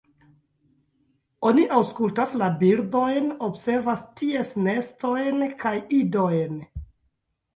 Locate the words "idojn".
6.01-6.57